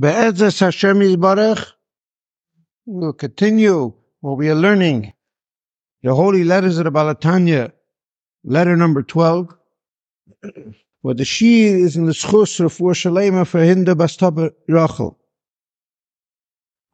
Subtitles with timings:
[0.00, 1.72] Be'ezus Hashem Yisbarach,
[2.86, 5.12] we'll continue what we are learning.
[6.02, 7.72] The holy letters of the Baal HaTanya,
[8.42, 9.54] letter number 12,
[11.02, 15.18] where the shiur is in the Schus Refuah Shalema for Hinda Bastaba Rachel.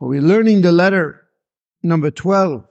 [0.01, 1.23] We're learning the letter
[1.85, 2.67] number 12.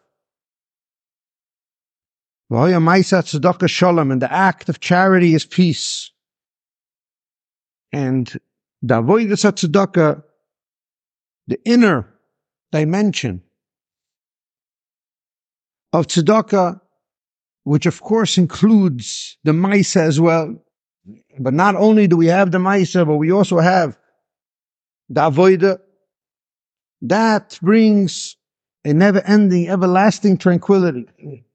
[2.51, 6.11] V'hoya Maisa Tzedakah Shalom, and the act of charity is peace.
[7.93, 8.37] And
[8.87, 9.01] the
[9.51, 10.23] tzedakah,
[11.47, 12.13] the inner
[12.71, 13.41] dimension
[15.93, 16.81] of tzedakah,
[17.63, 20.61] which of course includes the maisa as well.
[21.39, 23.97] But not only do we have the maisa, but we also have
[25.09, 25.79] the avoida.
[27.01, 28.35] That brings
[28.83, 31.45] a never-ending, everlasting tranquility.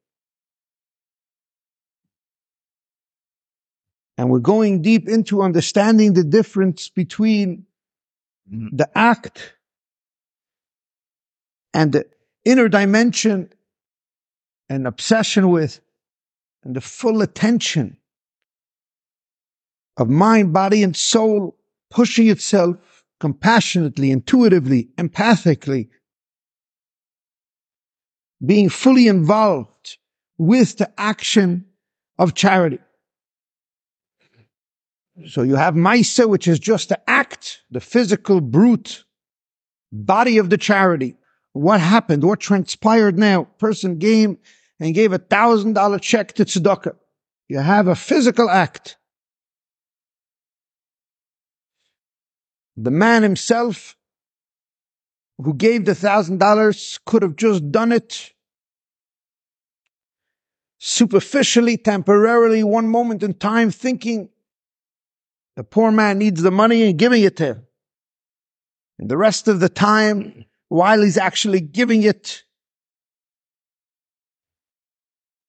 [4.20, 7.64] And we're going deep into understanding the difference between
[8.52, 8.76] mm-hmm.
[8.76, 9.54] the act
[11.72, 12.04] and the
[12.44, 13.48] inner dimension
[14.68, 15.80] and obsession with
[16.62, 17.96] and the full attention
[19.96, 21.56] of mind, body, and soul
[21.88, 22.76] pushing itself
[23.20, 25.88] compassionately, intuitively, empathically,
[28.44, 29.96] being fully involved
[30.36, 31.64] with the action
[32.18, 32.80] of charity.
[35.28, 39.04] So you have Maisa, which is just the act, the physical, brute
[39.92, 41.16] body of the charity.
[41.52, 42.24] What happened?
[42.24, 43.44] What transpired now?
[43.58, 44.38] Person came
[44.78, 46.96] and gave a thousand dollar check to tzedakah.
[47.48, 48.96] You have a physical act.
[52.76, 53.96] The man himself
[55.38, 58.32] who gave the thousand dollars could have just done it
[60.78, 64.30] superficially, temporarily, one moment in time, thinking
[65.56, 67.66] the poor man needs the money and giving it to him.
[68.98, 72.44] And the rest of the time, while he's actually giving it,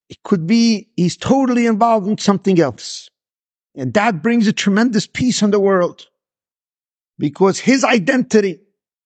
[0.09, 3.09] it could be he's totally involved in something else.
[3.75, 6.07] And that brings a tremendous peace on the world
[7.17, 8.59] because his identity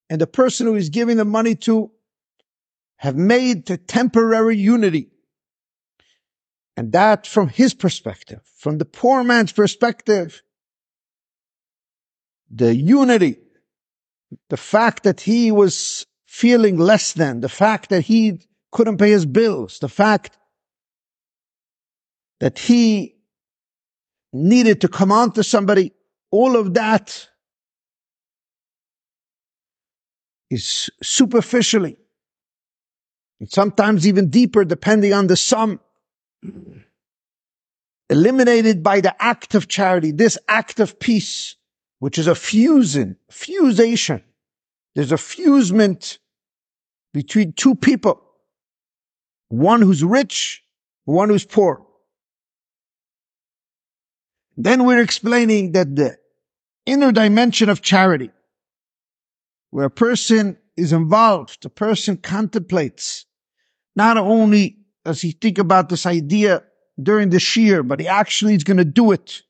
[0.09, 1.91] and the person who he's giving the money to
[2.97, 5.09] have made the temporary unity.
[6.77, 10.41] And that from his perspective, from the poor man's perspective,
[12.49, 13.37] the unity,
[14.49, 18.39] the fact that he was feeling less than, the fact that he
[18.71, 20.37] couldn't pay his bills, the fact
[22.39, 23.15] that he
[24.33, 25.93] needed to come on to somebody,
[26.31, 27.29] all of that
[30.49, 31.97] is superficially,
[33.39, 35.79] and sometimes even deeper, depending on the sum,
[38.09, 41.54] eliminated by the act of charity, this act of peace
[41.99, 44.21] which is a fusing, fusation.
[44.95, 46.19] There's a fusement
[47.13, 48.21] between two people.
[49.49, 50.63] One who's rich,
[51.05, 51.85] one who's poor.
[54.57, 56.17] Then we're explaining that the
[56.85, 58.31] inner dimension of charity,
[59.71, 63.25] where a person is involved, a person contemplates,
[63.95, 66.63] not only does he think about this idea
[67.01, 69.41] during the shear, but he actually is going to do it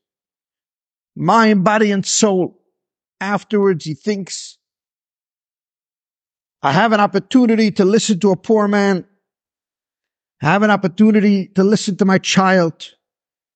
[1.16, 2.62] mind, body, and soul.
[3.20, 4.58] Afterwards, he thinks,
[6.62, 9.06] I have an opportunity to listen to a poor man.
[10.42, 12.90] I have an opportunity to listen to my child,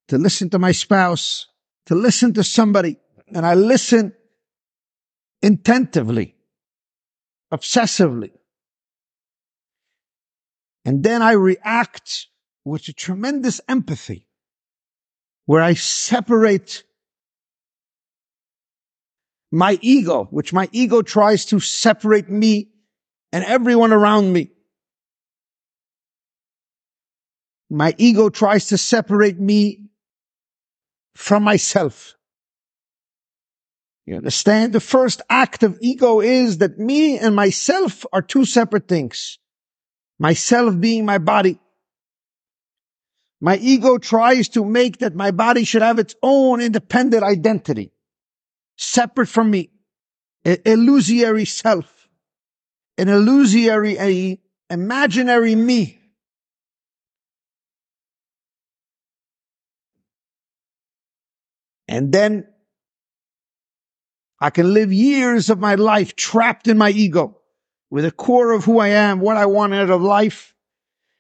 [0.09, 1.47] to listen to my spouse,
[1.87, 2.97] to listen to somebody.
[3.35, 4.15] And I listen
[5.43, 6.37] intentively,
[7.53, 8.31] obsessively.
[10.85, 12.29] And then I react
[12.65, 14.27] with a tremendous empathy
[15.45, 16.85] where I separate
[19.51, 22.69] my ego, which my ego tries to separate me
[23.33, 24.51] and everyone around me.
[27.69, 29.91] My ego tries to separate me
[31.15, 32.15] from myself.
[34.07, 34.73] You understand?
[34.73, 39.39] The first act of ego is that me and myself are two separate things.
[40.19, 41.61] Myself being my body.
[43.41, 47.93] My ego tries to make that my body should have its own independent identity
[48.81, 49.71] separate from me,
[50.45, 52.09] an illusory self,
[52.97, 54.41] an illusory, a
[54.71, 55.99] imaginary me.
[61.87, 62.47] And then
[64.41, 67.39] I can live years of my life trapped in my ego,
[67.91, 70.55] where the core of who I am, what I want out of life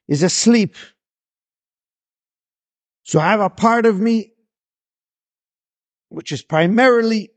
[0.08, 0.76] is asleep.
[3.02, 4.32] So I have a part of me
[6.08, 7.30] which is primarily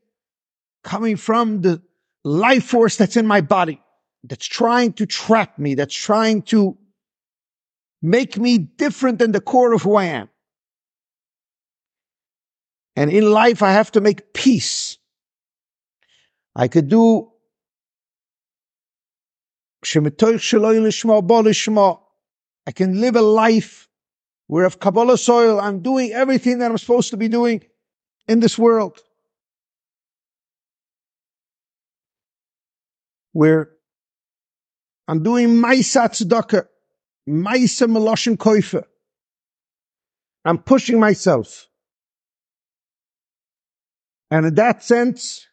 [0.84, 1.82] coming from the
[2.24, 3.82] life force that's in my body,
[4.24, 6.78] that's trying to trap me, that's trying to
[8.02, 10.30] make me different than the core of who I am.
[12.96, 14.98] And in life, I have to make peace.
[16.56, 17.32] I could do
[22.66, 23.90] I can live a life
[24.48, 27.64] where of Kabbalah soil, I'm doing everything that I'm supposed to be doing
[28.28, 29.02] in this world.
[33.34, 33.70] Where
[35.08, 36.66] I'm doing Maisa Tzedakah,
[37.28, 38.84] Maisa Meloshin Koifa.
[40.46, 41.68] I'm pushing myself.
[44.32, 45.46] And in that sense,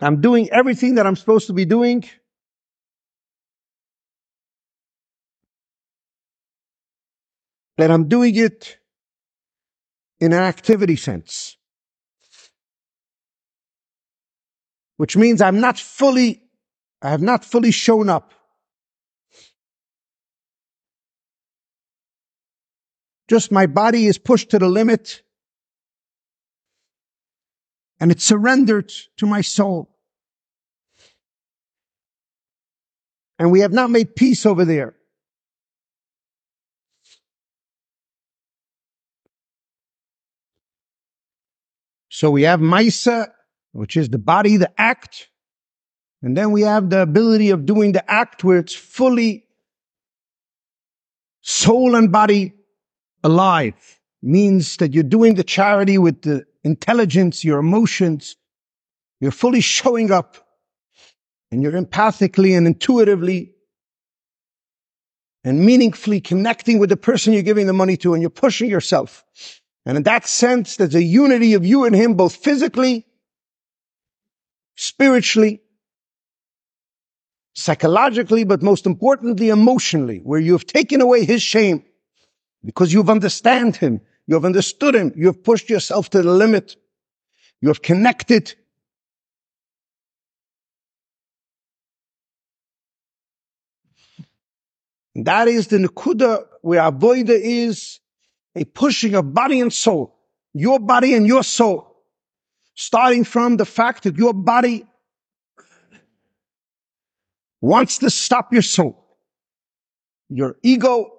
[0.00, 2.04] I'm doing everything that I'm supposed to be doing.
[7.76, 8.78] And I'm doing it
[10.20, 11.57] in an activity sense.
[14.98, 16.42] Which means I'm not fully,
[17.00, 18.34] I have not fully shown up.
[23.28, 25.22] Just my body is pushed to the limit
[28.00, 29.94] and it's surrendered to my soul.
[33.38, 34.96] And we have not made peace over there.
[42.08, 43.30] So we have Maisa,
[43.72, 45.28] which is the body, the act.
[46.22, 49.44] And then we have the ability of doing the act where it's fully
[51.42, 52.54] soul and body
[53.22, 53.74] alive.
[54.20, 58.36] Means that you're doing the charity with the intelligence, your emotions.
[59.20, 60.36] You're fully showing up
[61.50, 63.52] and you're empathically and intuitively
[65.44, 69.24] and meaningfully connecting with the person you're giving the money to and you're pushing yourself.
[69.86, 73.06] And in that sense, there's a unity of you and him, both physically,
[74.78, 75.60] spiritually,
[77.52, 81.82] psychologically, but most importantly, emotionally, where you have taken away his shame
[82.64, 84.00] because you've understand him.
[84.28, 85.12] You have understood him.
[85.16, 86.76] You have pushed yourself to the limit.
[87.60, 88.54] You have connected.
[95.16, 97.98] That is the Nakuda where Avoida is
[98.54, 100.14] a pushing of body and soul.
[100.54, 101.87] Your body and your soul.
[102.80, 104.86] Starting from the fact that your body
[107.60, 109.04] wants to stop your soul.
[110.28, 111.10] Your ego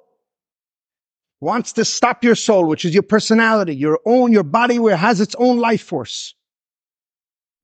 [1.41, 4.99] wants to stop your soul, which is your personality, your own, your body where it
[4.99, 6.33] has its own life force.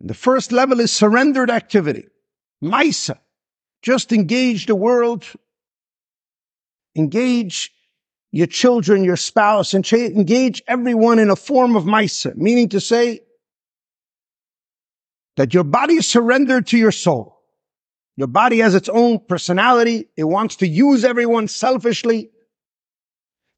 [0.02, 2.08] And the first level is surrendered activity.
[2.62, 3.18] Maisa.
[3.82, 5.24] Just engage the world.
[6.98, 7.72] Engage
[8.34, 13.22] your children, your spouse, and engage everyone in a form of Maisa, meaning to say
[15.38, 17.42] that your body is surrendered to your soul.
[18.18, 20.08] Your body has its own personality.
[20.16, 22.32] It wants to use everyone selfishly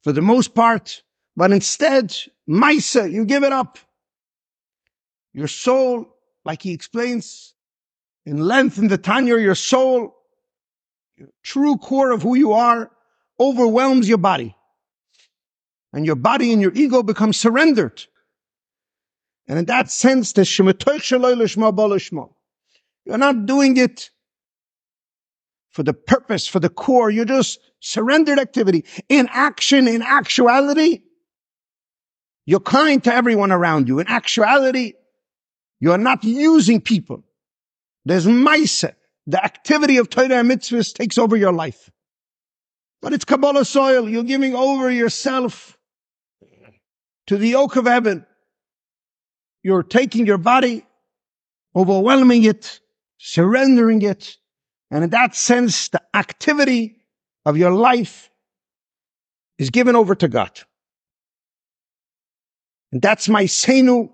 [0.02, 1.02] for the most part,
[1.36, 2.16] but instead,
[2.48, 3.78] Maisa, you give it up.
[5.32, 6.08] Your soul,
[6.44, 7.54] like he explains
[8.24, 10.16] in length in the Tanya, your soul,
[11.16, 12.90] your true core of who you are,
[13.38, 14.56] overwhelms your body.
[15.92, 18.04] And your body and your ego become surrendered.
[19.48, 20.44] And in that sense, the
[23.04, 24.10] You're not doing it
[25.70, 27.10] for the purpose, for the core.
[27.10, 28.84] You're just surrendered activity.
[29.08, 31.00] In action, in actuality,
[32.44, 34.00] you're kind to everyone around you.
[34.00, 34.92] In actuality,
[35.80, 37.24] you're not using people.
[38.04, 38.96] There's mindset.
[39.26, 41.90] The activity of Torah and mitzvahs takes over your life.
[43.00, 44.08] But it's Kabbalah soil.
[44.08, 45.78] You're giving over yourself
[47.28, 48.26] to the yoke of heaven.
[49.68, 50.86] You're taking your body,
[51.76, 52.80] overwhelming it,
[53.18, 54.38] surrendering it.
[54.90, 56.96] And in that sense, the activity
[57.44, 58.30] of your life
[59.58, 60.58] is given over to God.
[62.92, 64.08] And that's my senu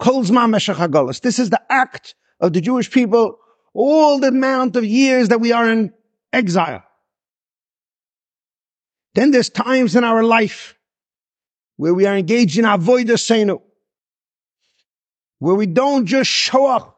[0.00, 3.36] kolzma meshach This is the act of the Jewish people
[3.74, 5.92] all the amount of years that we are in
[6.32, 6.84] exile.
[9.16, 10.78] Then there's times in our life
[11.78, 13.60] where we are engaged in avoida senu,
[15.38, 16.96] where we don't just show up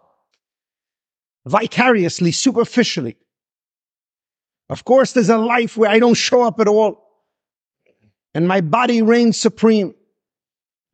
[1.46, 3.16] vicariously, superficially,
[4.70, 7.04] of course, there's a life where I don't show up at all.
[8.34, 9.94] And my body reigns supreme.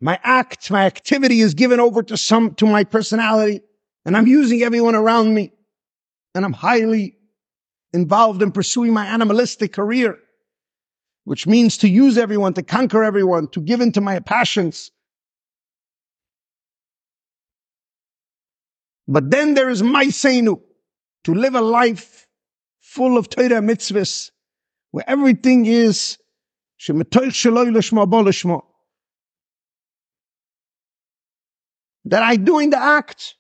[0.01, 3.61] My act, my activity is given over to some, to my personality.
[4.07, 5.53] And I'm using everyone around me.
[6.35, 7.19] And I'm highly
[7.93, 10.19] involved in pursuing my animalistic career,
[11.25, 14.91] which means to use everyone, to conquer everyone, to give into my passions.
[19.09, 20.61] But then there is Maisenu,
[21.25, 22.27] to live a life
[22.81, 24.31] full of Torah mitzvahs,
[24.91, 26.19] where everything is
[32.05, 33.35] that I do in the act.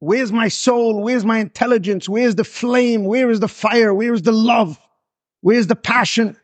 [0.00, 1.02] Where's my soul?
[1.02, 2.08] Where's my intelligence?
[2.08, 3.04] Where's the flame?
[3.04, 3.94] Where is the fire?
[3.94, 4.78] Where is the love?
[5.40, 6.36] Where's the passion?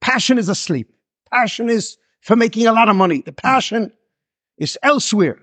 [0.00, 0.92] Passion is asleep.
[1.32, 3.22] Passion is for making a lot of money.
[3.22, 3.92] The passion
[4.56, 5.38] is elsewhere.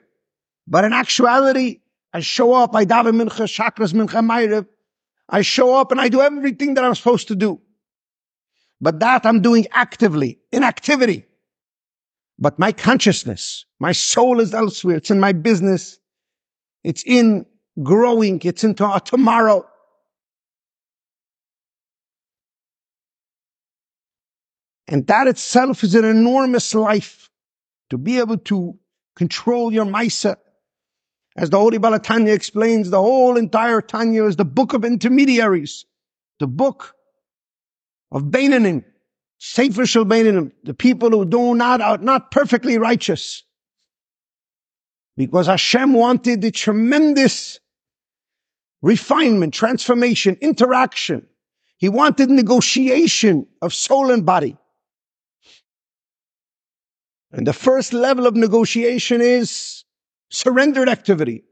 [0.67, 1.79] But in actuality,
[2.15, 4.65] I show up, I daven mincha, chakras mincha, mayrev.
[5.27, 7.59] I show up and I do everything that I'm supposed to do.
[8.79, 11.25] But that I'm doing actively, in activity.
[12.39, 14.95] But my consciousness, my soul is elsewhere.
[14.95, 15.99] It's in my business.
[16.85, 17.47] It's in
[17.83, 18.39] growing.
[18.45, 19.67] It's into a tomorrow.
[24.87, 27.29] And that itself is an enormous life
[27.89, 28.79] to be able to
[29.17, 30.37] control your Maisa.
[31.35, 35.85] As the Holy Baal HaTanya explains, the whole entire Tanya is the book of intermediaries,
[36.39, 36.95] the book
[38.11, 38.85] of Beinanim,
[39.37, 43.43] Sefer Shel Beinanim, the people who do not, are not perfectly righteous.
[45.17, 47.59] Because Hashem wanted the tremendous
[48.81, 51.25] refinement, transformation, interaction.
[51.77, 54.57] He wanted negotiation of soul and body.
[57.31, 59.84] And the first level of negotiation is
[60.29, 61.43] surrendered activity.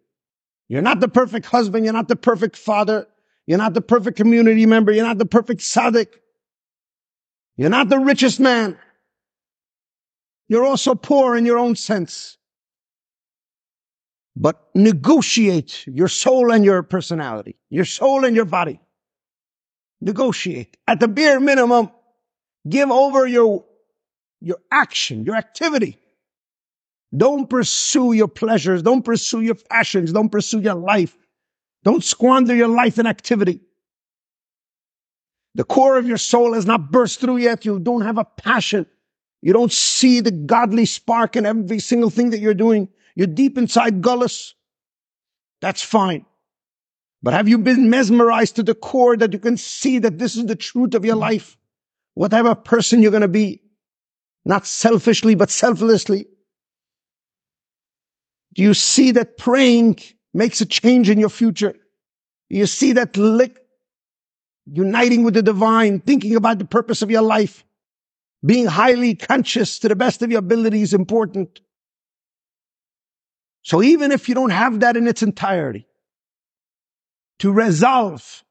[0.67, 1.85] You're not the perfect husband.
[1.85, 3.07] You're not the perfect father.
[3.45, 4.91] You're not the perfect community member.
[4.91, 6.07] You're not the perfect tzaddik.
[7.57, 8.77] You're not the richest man.
[10.47, 12.37] You're also poor in your own sense.
[14.35, 18.79] But negotiate your soul and your personality, your soul and your body.
[20.01, 20.75] Negotiate.
[20.87, 21.91] At the bare minimum,
[22.67, 23.63] give over your,
[24.41, 25.99] your action, your activity.
[27.15, 28.81] Don't pursue your pleasures.
[28.81, 30.11] Don't pursue your passions.
[30.11, 31.15] Don't pursue your life.
[31.83, 33.61] Don't squander your life in activity.
[35.55, 37.65] The core of your soul has not burst through yet.
[37.65, 38.87] You don't have a passion.
[39.41, 42.89] You don't see the godly spark in every single thing that you're doing.
[43.15, 44.53] You're deep inside gullus.
[45.61, 46.25] That's fine.
[47.21, 50.45] But have you been mesmerized to the core that you can see that this is
[50.45, 51.57] the truth of your life?
[52.15, 53.61] Whatever person you're going to be?
[54.45, 56.27] Not selfishly, but selflessly.
[58.53, 59.99] Do you see that praying
[60.33, 61.73] makes a change in your future?
[62.49, 63.59] Do you see that lick,
[64.65, 67.65] uniting with the divine, thinking about the purpose of your life,
[68.45, 71.61] being highly conscious to the best of your ability is important.
[73.61, 75.87] So even if you don't have that in its entirety,
[77.39, 78.43] to resolve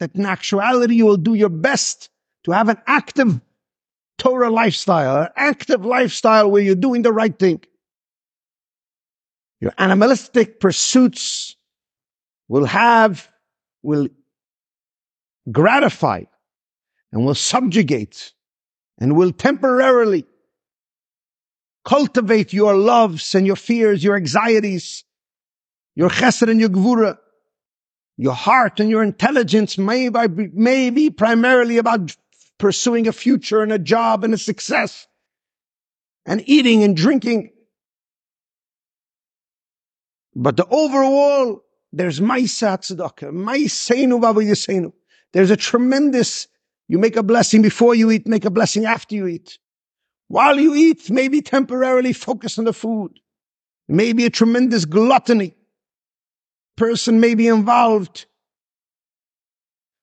[0.00, 2.08] that in actuality you will do your best
[2.44, 3.40] to have an active
[4.16, 7.60] Torah lifestyle, an active lifestyle where you're doing the right thing.
[9.60, 11.56] Your animalistic pursuits
[12.48, 13.28] will have,
[13.82, 14.08] will
[15.50, 16.24] gratify
[17.12, 18.32] and will subjugate
[18.98, 20.24] and will temporarily
[21.84, 25.04] cultivate your loves and your fears, your anxieties,
[25.94, 27.16] your chesed and your gvura,
[28.16, 32.14] your heart and your intelligence may, be, may be primarily about
[32.58, 35.06] pursuing a future and a job and a success
[36.26, 37.50] and eating and drinking.
[40.40, 44.92] But the overall, there's Maisa Tzedakah, Maisenu Yisenu.
[45.32, 46.46] There's a tremendous,
[46.86, 49.58] you make a blessing before you eat, make a blessing after you eat.
[50.28, 53.18] While you eat, maybe temporarily focus on the food.
[53.88, 55.56] Maybe a tremendous gluttony.
[56.76, 58.26] Person may be involved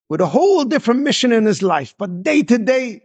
[0.10, 3.04] with a whole different mission in his life, but day to day,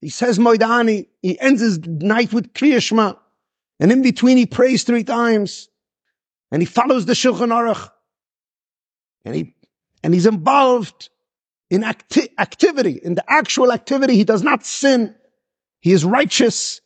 [0.00, 3.18] he says Moidani, he ends his night with Kriyashma,
[3.78, 5.68] and in between he prays three times,
[6.54, 7.90] and he follows the Shulchan Aruch,
[9.24, 9.56] and he
[10.04, 11.10] and he's involved
[11.68, 14.14] in acti- activity, in the actual activity.
[14.14, 15.16] He does not sin.
[15.80, 16.80] He is righteous.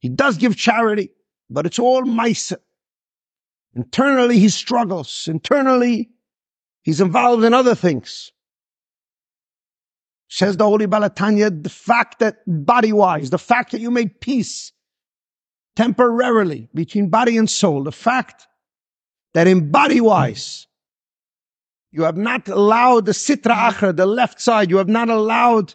[0.00, 1.12] He does give charity,
[1.48, 2.52] but it's all mice.
[3.74, 5.28] Internally, he struggles.
[5.28, 6.10] Internally,
[6.82, 8.32] he's involved in other things.
[10.28, 14.20] Says the Holy Baal HaTanya, the fact that body wise, the fact that you made
[14.20, 14.72] peace
[15.74, 18.46] temporarily between body and soul, the fact
[19.34, 20.66] that in body wise,
[21.92, 25.74] you have not allowed the sitra achra, the left side, you have not allowed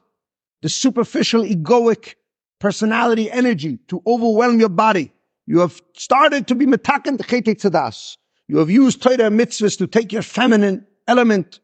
[0.61, 2.15] the superficial egoic
[2.59, 5.11] personality energy to overwhelm your body.
[5.45, 8.17] You have started to be metakan tzadas.
[8.47, 11.59] You have used Torah mitzvahs to take your feminine element,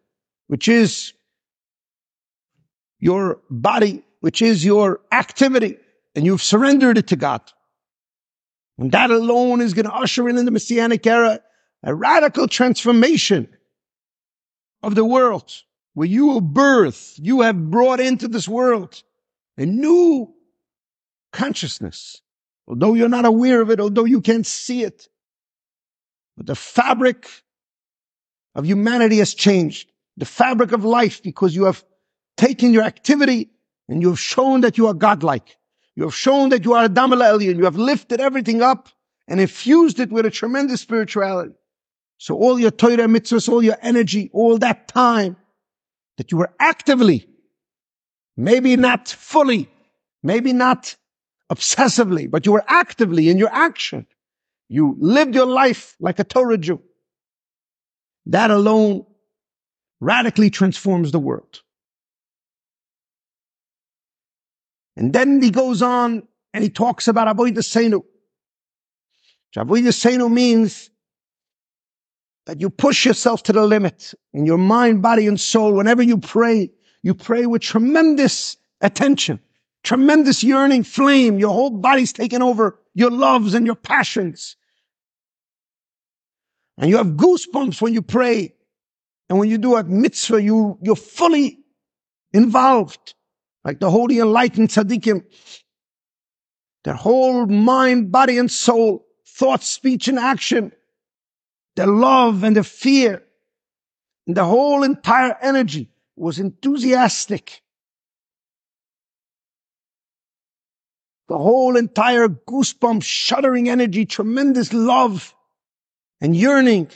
[0.48, 1.14] which is
[3.00, 5.78] your body, which is your activity,
[6.16, 7.42] and you've surrendered it to God.
[8.78, 11.40] And that alone is going to usher in in the Messianic era
[11.84, 13.48] a radical transformation
[14.84, 15.52] of the world
[15.94, 19.04] where you will birth, you have brought into this world
[19.58, 20.34] a new
[21.32, 22.22] consciousness.
[22.68, 25.08] Although you're not aware of it, although you can't see it,
[26.38, 27.28] but the fabric
[28.56, 29.92] of humanity has changed.
[30.18, 31.84] The fabric of life because you have
[32.38, 33.50] taken your activity
[33.90, 35.58] and you have shown that you are godlike.
[35.96, 37.58] You have shown that you are a Damal alien.
[37.58, 38.90] You have lifted everything up
[39.28, 41.54] and infused it with a tremendous spirituality.
[42.22, 45.38] So all your Torah mitzvahs, all your energy, all that time
[46.18, 47.28] that you were actively,
[48.38, 49.68] maybe not fully,
[50.22, 50.96] maybe not
[51.52, 54.06] obsessively, but you were actively in your action.
[54.70, 56.84] You lived your life like a Torah Jew.
[58.28, 59.08] That alone
[60.00, 61.64] radically transforms the world.
[64.96, 68.04] And then he goes on and he talks about Avodah Seinu.
[69.58, 70.91] Avodah Seinu means
[72.46, 75.74] that you push yourself to the limit in your mind, body, and soul.
[75.74, 76.72] Whenever you pray,
[77.04, 79.40] you pray with tremendous attention,
[79.84, 81.38] tremendous yearning flame.
[81.38, 84.56] Your whole body's taken over your loves and your passions.
[86.78, 88.54] And you have goosebumps when you pray.
[89.30, 91.60] And when you do a mitzvah, you, you're fully
[92.34, 93.14] involved.
[93.64, 95.24] Like the holy enlightened tzaddikim.
[96.84, 100.72] Their whole mind, body, and soul, thought, speech, and action,
[101.76, 103.24] their love and the fear,
[104.28, 107.62] and the whole entire energy was enthusiastic.
[111.28, 115.34] The whole entire goosebump, shuddering energy, tremendous love
[116.20, 116.90] and yearning.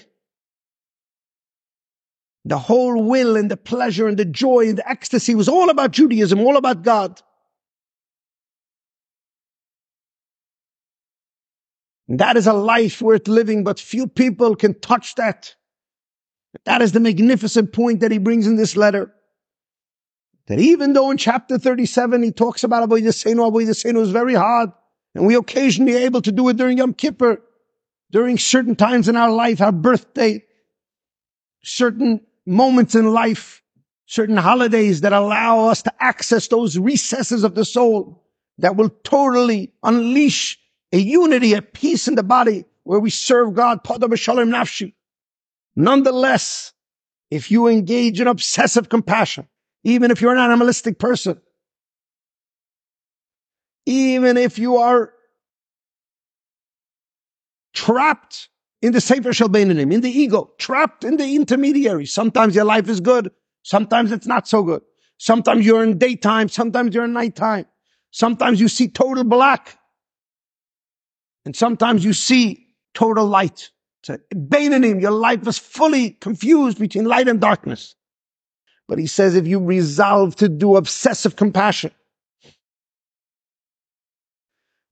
[2.43, 5.91] The whole will and the pleasure and the joy and the ecstasy was all about
[5.91, 7.21] Judaism, all about God.
[12.07, 15.55] That is a life worth living, but few people can touch that.
[16.65, 19.13] That is the magnificent point that he brings in this letter.
[20.47, 24.69] That even though in chapter 37 he talks about Avodah Seinu is very hard,
[25.15, 27.41] and we occasionally able to do it during Yom Kippur,
[28.11, 30.43] during certain times in our life, our birthday,
[31.63, 33.63] certain moments in life,
[34.05, 38.23] certain holidays that allow us to access those recesses of the soul
[38.59, 40.59] that will totally unleash
[40.95, 43.81] a unity, a peace in the body where we serve God.
[45.75, 46.73] Nonetheless,
[47.29, 49.49] if you engage in obsessive compassion,
[49.83, 51.41] even if you're an animalistic person,
[53.85, 55.11] even if you are
[57.73, 58.47] trapped
[58.81, 62.05] in the Sefer Shel Beinanim, in the ego, trapped in the intermediary.
[62.05, 63.31] Sometimes your life is good.
[63.63, 64.81] Sometimes it's not so good.
[65.17, 66.47] Sometimes you're in daytime.
[66.47, 67.65] Sometimes you're in nighttime.
[68.11, 69.77] Sometimes you see total black.
[71.45, 73.69] And sometimes you see total light.
[74.03, 77.95] So Beinanim, your life is fully confused between light and darkness.
[78.87, 81.91] But he says if you resolve to do obsessive compassion,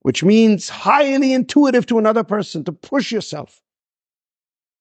[0.00, 3.62] which means highly intuitive to another person, to push yourself,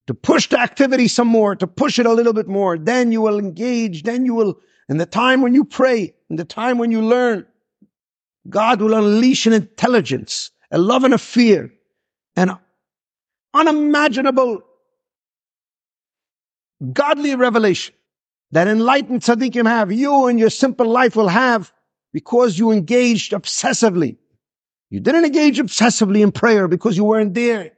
[0.07, 2.77] to push the activity some more, to push it a little bit more.
[2.77, 4.03] Then you will engage.
[4.03, 4.59] Then you will,
[4.89, 7.45] in the time when you pray, in the time when you learn,
[8.49, 11.71] God will unleash an intelligence, a love and a fear,
[12.35, 12.57] an
[13.53, 14.61] unimaginable
[16.91, 17.95] godly revelation
[18.51, 21.71] that enlightened tzaddikim have, you in your simple life will have
[22.11, 24.17] because you engaged obsessively
[24.93, 27.71] you didn't engage obsessively in prayer because you weren't there.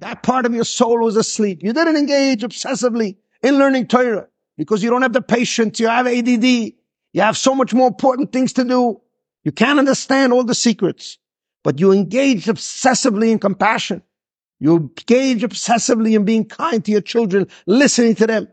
[0.00, 1.62] That part of your soul was asleep.
[1.62, 4.28] You didn't engage obsessively in learning Torah
[4.58, 5.80] because you don't have the patience.
[5.80, 6.44] You have ADD.
[6.44, 9.00] You have so much more important things to do.
[9.42, 11.16] You can't understand all the secrets,
[11.62, 14.02] but you engage obsessively in compassion.
[14.60, 18.48] You engage obsessively in being kind to your children, listening to them.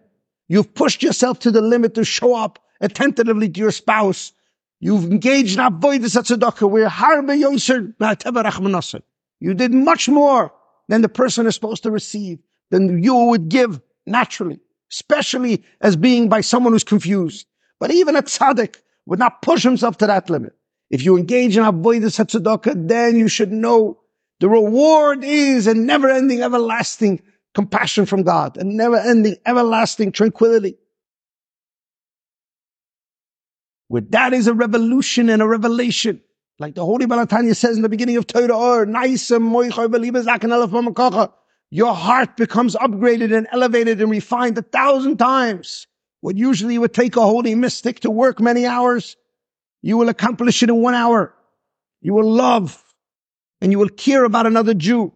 [0.48, 4.34] You've pushed yourself to the limit to show up attentively to your spouse,
[4.80, 6.70] You've engaged in avoidance at tzedakah.
[6.70, 9.02] We're harbe yoser
[9.40, 10.54] You did much more
[10.88, 14.60] than the person is supposed to receive, than you would give naturally,
[14.92, 17.46] especially as being by someone who's confused.
[17.80, 20.54] But even a tzaddik would not push himself to that limit.
[20.90, 24.00] If you engage in avoidance tzedakah, then you should know
[24.40, 27.22] the reward is a never-ending, everlasting
[27.54, 30.78] compassion from God, a never-ending, everlasting tranquility.
[33.90, 36.22] where that is a revolution and a revelation.
[36.60, 38.88] Like the Holy Baal HaTanya says in the beginning of Torah, oh, or
[40.96, 41.34] oh,
[41.72, 45.88] your heart becomes upgraded and elevated and refined a thousand times.
[46.22, 49.16] What usually would take a holy mystic to work many hours,
[49.82, 51.34] you will accomplish it in one hour.
[52.02, 52.84] You will love
[53.62, 55.14] and you will care about another Jew.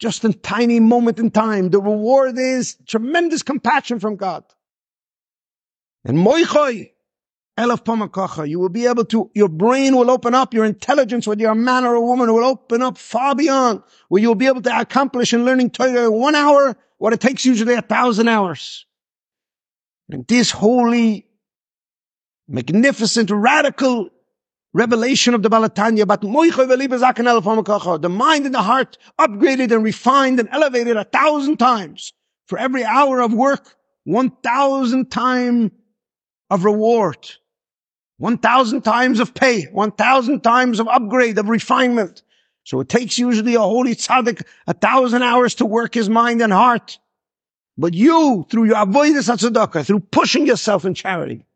[0.00, 1.68] just a tiny moment in time.
[1.68, 4.44] The reward is tremendous compassion from God.
[6.04, 6.90] And moichoi,
[7.58, 11.42] elaf pamakacha, you will be able to, your brain will open up, your intelligence, whether
[11.42, 14.62] you're a man or a woman, will open up far beyond where you'll be able
[14.62, 18.86] to accomplish in learning Torah in one hour what it takes usually a thousand hours.
[20.08, 21.26] And this holy,
[22.50, 24.10] magnificent, radical
[24.72, 30.48] revelation of the Baal HaTanya about the mind and the heart upgraded and refined and
[30.52, 32.12] elevated a thousand times
[32.46, 35.70] for every hour of work, one thousand time
[36.50, 37.30] of reward,
[38.18, 42.22] one thousand times of pay, one thousand times of upgrade, of refinement.
[42.64, 46.52] So it takes usually a holy tzaddik a thousand hours to work his mind and
[46.52, 46.98] heart.
[47.78, 51.46] But you, through your avoidance of tzedakah, through pushing yourself in charity,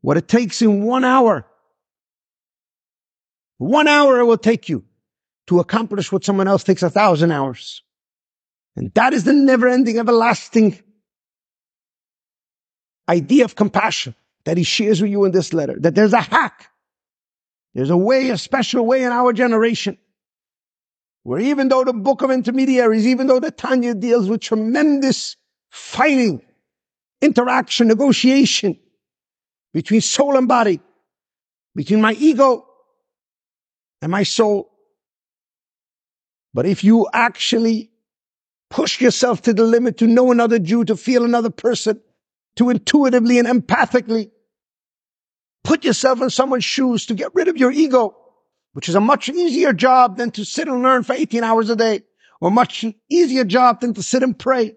[0.00, 1.46] what it takes in one hour,
[3.58, 4.84] one hour it will take you
[5.46, 7.82] to accomplish what someone else takes a thousand hours.
[8.76, 10.80] And that is the never ending, everlasting
[13.08, 15.76] idea of compassion that he shares with you in this letter.
[15.78, 16.70] That there's a hack.
[17.74, 19.98] There's a way, a special way in our generation
[21.22, 25.36] where even though the book of intermediaries, even though the Tanya deals with tremendous
[25.70, 26.40] fighting,
[27.20, 28.78] interaction, negotiation
[29.72, 30.80] between soul and body,
[31.74, 32.66] between my ego
[34.02, 34.70] and my soul.
[36.52, 37.90] But if you actually
[38.70, 42.00] push yourself to the limit to know another Jew, to feel another person,
[42.56, 44.30] to intuitively and empathically
[45.62, 48.16] put yourself in someone's shoes to get rid of your ego,
[48.72, 51.76] which is a much easier job than to sit and learn for 18 hours a
[51.76, 52.02] day,
[52.40, 54.74] or much easier job than to sit and pray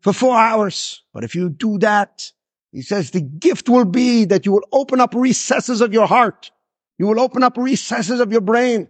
[0.00, 1.02] for four hours.
[1.12, 2.32] But if you do that,
[2.72, 6.50] he says the gift will be that you will open up recesses of your heart.
[6.98, 8.88] You will open up recesses of your brain.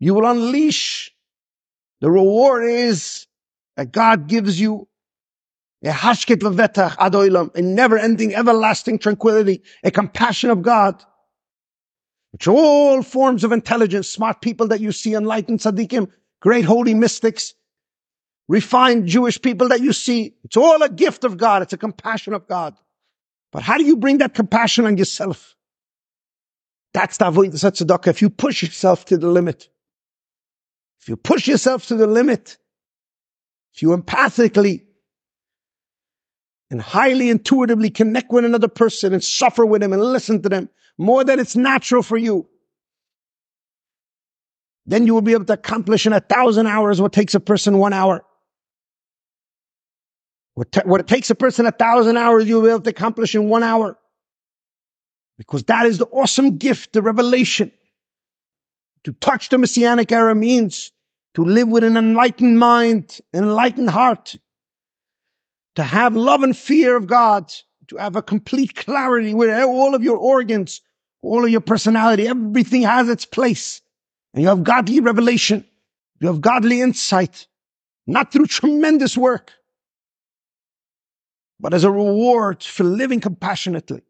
[0.00, 1.12] You will unleash.
[2.00, 3.26] The reward is
[3.76, 4.88] that God gives you
[5.84, 11.02] a hashket levetach adoilam, a never-ending, everlasting tranquility, a compassion of God,
[12.30, 17.54] which all forms of intelligence, smart people that you see, enlightened tzaddikim, great holy mystics,
[18.48, 21.62] refined Jewish people that you see, it's all a gift of God.
[21.62, 22.74] It's a compassion of God.
[23.52, 25.54] But how do you bring that compassion on yourself?
[26.94, 28.08] That's the avoid tzedakah.
[28.08, 29.68] If you push yourself to the limit,
[31.00, 32.58] if you push yourself to the limit,
[33.74, 34.82] if you empathically
[36.70, 40.68] and highly intuitively connect with another person and suffer with them and listen to them
[40.98, 42.48] more than it's natural for you,
[44.86, 47.78] then you will be able to accomplish in a thousand hours what takes a person
[47.78, 48.24] one hour.
[50.54, 53.48] What, what it takes a person a thousand hours, you'll be able to accomplish in
[53.48, 53.98] one hour.
[55.38, 57.72] Because that is the awesome gift, the revelation.
[59.04, 60.92] To touch the Messianic era means
[61.34, 64.36] to live with an enlightened mind, an enlightened heart,
[65.74, 67.52] to have love and fear of God,
[67.88, 70.82] to have a complete clarity with all of your organs,
[71.22, 73.80] all of your personality, everything has its place.
[74.34, 75.64] And you have godly revelation.
[76.20, 77.48] You have godly insight,
[78.06, 79.52] not through tremendous work,
[81.62, 84.02] but as a reward for living compassionately.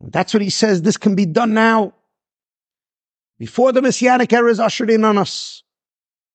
[0.00, 0.80] That's what he says.
[0.80, 1.94] This can be done now.
[3.38, 5.64] Before the Messianic era is ushered in on us.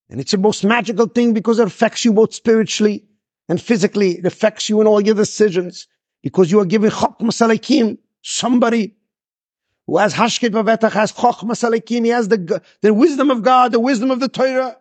[0.09, 3.05] And it's the most magical thing because it affects you both spiritually
[3.47, 5.87] and physically it affects you in all your decisions
[6.21, 8.95] because you are giving chokmas alekim, somebody
[9.87, 13.79] who has hashket vavetach, has chokmas alekim, he has the, the wisdom of God, the
[13.79, 14.77] wisdom of the Torah,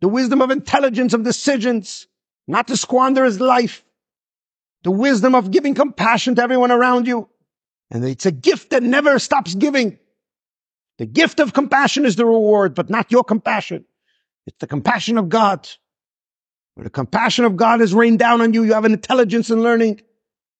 [0.00, 2.06] the wisdom of intelligence, of decisions,
[2.46, 3.84] not to squander his life,
[4.82, 7.28] the wisdom of giving compassion to everyone around you.
[7.90, 9.98] And it's a gift that never stops giving.
[10.98, 13.84] The gift of compassion is the reward, but not your compassion.
[14.46, 15.68] It's the compassion of God.
[16.74, 19.62] When the compassion of God is rained down on you, you have an intelligence in
[19.62, 20.00] learning.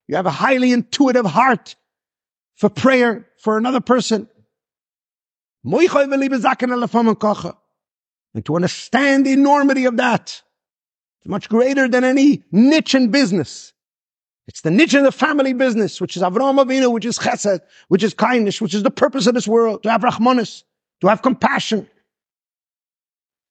[0.09, 1.77] You have a highly intuitive heart
[2.57, 4.29] for prayer for another person.
[5.65, 5.75] And
[8.45, 10.43] to understand the enormity of that,
[11.25, 13.73] it's much greater than any niche in business.
[14.47, 18.03] It's the niche in the family business, which is Avraham Avinu, which is chesed, which
[18.03, 20.65] is kindness, which is the purpose of this world, to have rahmanis,
[21.01, 21.89] to have compassion,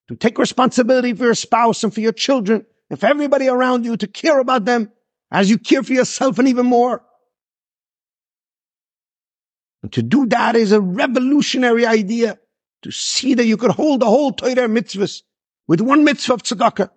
[0.08, 3.98] to take responsibility for your spouse and for your children and for everybody around you,
[3.98, 4.92] to care about them
[5.32, 7.04] as you care for yourself and even more.
[9.82, 12.38] And to do that is a revolutionary idea.
[12.84, 15.24] To see that you could hold the whole Torah mitzvahs
[15.68, 16.90] with one mitzvah of tzedakah.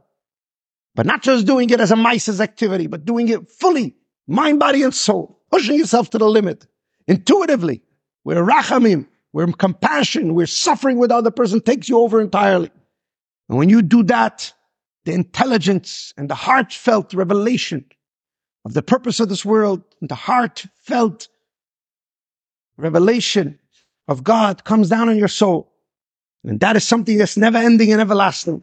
[0.97, 3.95] But not just doing it as a mice's activity, but doing it fully,
[4.27, 6.67] mind, body, and soul, pushing yourself to the limit,
[7.07, 7.83] intuitively,
[8.23, 12.71] where rachamim, where compassion, where suffering with other person takes you over entirely.
[13.51, 14.55] And when you do that,
[15.05, 17.85] the intelligence and the heartfelt revelation
[18.65, 21.29] of the purpose of this world, and the heartfelt
[22.79, 23.59] revelation
[24.09, 25.73] of God comes down on your soul.
[26.43, 28.63] And that is something that's never ending and everlasting.